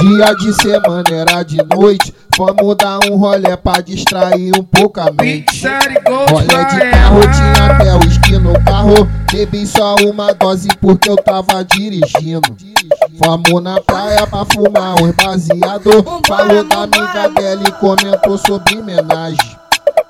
Dia 0.00 0.34
de 0.34 0.54
semana 0.54 1.04
era 1.10 1.42
de 1.42 1.58
noite. 1.74 2.14
Vamos 2.38 2.74
dar 2.76 3.00
um 3.10 3.16
rolê 3.16 3.54
pra 3.56 3.82
distrair 3.82 4.50
um 4.58 4.64
pouco 4.64 4.98
a 4.98 5.10
mente. 5.12 5.66
Rolê 6.30 6.64
de 6.64 6.90
carro, 6.90 7.20
tinha 7.20 7.66
até 7.66 7.94
o 7.94 8.08
esquino 8.08 8.52
no 8.52 8.64
carro. 8.64 9.06
Bebi 9.30 9.66
só 9.66 9.96
uma 9.96 10.32
dose 10.32 10.68
porque 10.80 11.10
eu 11.10 11.16
tava 11.16 11.62
dirigindo. 11.64 12.56
Vamos 13.18 13.62
na 13.62 13.78
praia 13.82 14.26
pra 14.26 14.46
fumar 14.46 14.94
um 15.02 15.12
baseado. 15.12 15.90
Falou 16.26 16.64
da 16.64 16.84
amiga 16.84 17.28
dela 17.28 17.62
e 17.68 17.72
comentou 17.72 18.38
sobre 18.38 18.78
homenagem. 18.78 19.60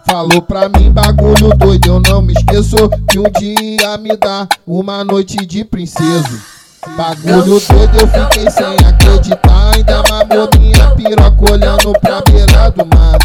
Falou 0.06 0.42
pra 0.42 0.68
mim, 0.68 0.90
bagulho 0.90 1.50
doido, 1.56 1.86
eu 1.86 2.00
não 2.00 2.22
me 2.22 2.32
esqueço 2.32 2.76
que 3.08 3.18
um 3.18 3.30
dia 3.38 3.96
me 3.98 4.16
dá 4.16 4.46
uma 4.66 5.04
noite 5.04 5.36
de 5.46 5.64
princesa. 5.64 6.49
Bagulho 6.86 7.60
doido, 7.60 8.00
eu 8.00 8.08
fiquei 8.08 8.50
sem 8.50 8.74
acreditar. 8.88 9.72
Ainda 9.74 10.02
mamou 10.08 10.48
minha 10.58 10.90
piroca 10.92 11.52
olhando 11.52 11.92
pra 12.00 12.22
beira 12.22 12.70
do 12.70 12.86
mar. 12.86 13.18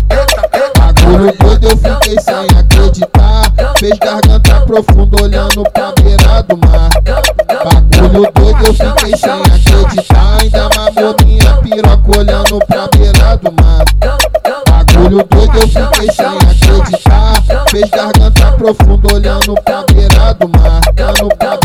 Bagulho 0.77 1.33
doido, 1.39 1.69
eu 1.69 1.77
fiquei 1.77 2.19
sem 2.19 2.47
acreditar. 2.59 3.53
Fez 3.79 3.97
garganta 3.97 4.59
profunda 4.61 5.23
olhando 5.23 5.63
pra 5.71 5.93
beira 5.93 6.43
do 6.43 6.57
mar. 6.57 6.89
Bagulho 7.63 8.29
doido, 8.33 8.65
eu 8.65 8.73
fiquei 8.73 9.17
sem 9.17 9.31
acreditar. 9.31 10.37
Ainda 10.41 10.69
mamou 10.75 11.15
minha 11.23 11.57
piroca 11.57 12.19
olhando 12.19 12.59
pra 12.67 12.87
beira 12.89 13.37
do 13.37 13.51
mar. 13.53 13.85
Bagulho 14.67 15.23
doido, 15.23 15.57
eu 15.59 15.67
fiquei 15.67 16.11
sem 16.11 16.25
acreditar. 16.25 17.69
Fez 17.69 17.89
garganta 17.89 18.51
profunda 18.57 19.13
olhando 19.13 19.55
pra 19.63 19.83
beira 19.83 20.33
do 20.33 20.49
mar. 20.49 20.81
Olhando 20.97 21.29
pra 21.37 21.57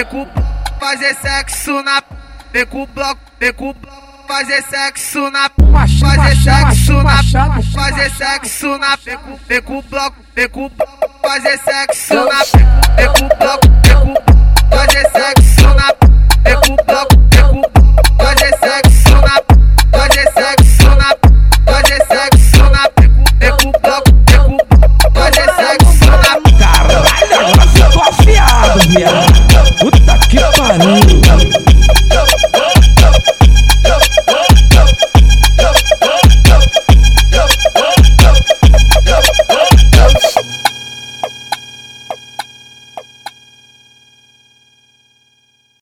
vem 0.00 0.04
com 0.06 0.26
fazer 0.78 1.14
sexo 1.16 1.82
na. 1.82 2.02
Vem 2.52 2.66
com 2.66 2.86
bloco, 2.86 3.20
vem 3.38 3.52
com 3.52 3.74
fazer 4.26 4.62
sexo 4.62 5.30
na. 5.30 5.50
Fazer 5.98 6.36
sexo 6.36 7.02
na. 7.02 7.22
Fazer 7.74 8.10
sexo 8.10 8.78
na. 8.78 8.96
Vem 9.46 9.62
com, 9.62 9.82
bloco, 9.82 10.16
vem 10.34 10.48
com 10.48 10.70
fazer 11.22 11.58
sexo 11.58 12.14
na. 12.14 12.42
Vem 12.96 13.08
com 13.08 13.28